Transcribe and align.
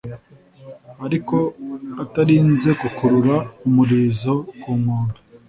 ariko 1.05 1.37
atarinze 2.03 2.69
gukurura 2.81 3.35
umurizo 3.67 4.33
ku 4.59 4.69
nkombe 4.79 5.17